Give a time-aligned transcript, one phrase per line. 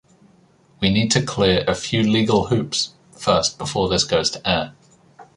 [0.79, 4.73] We need to clear a few legal hoops first before this goes to air.